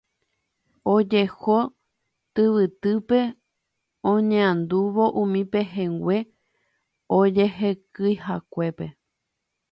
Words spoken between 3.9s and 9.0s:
oñe'andúvo umi pehẽngue ojehekyi'akuépe.